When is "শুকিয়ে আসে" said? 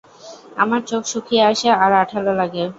1.11-1.67